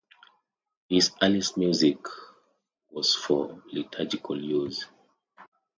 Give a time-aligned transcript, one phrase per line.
[0.89, 1.99] His earliest music
[2.89, 4.87] was for liturgical use.